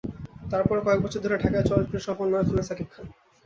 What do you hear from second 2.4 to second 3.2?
হলেন শাকিব খান।